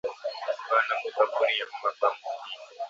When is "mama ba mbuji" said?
1.71-2.55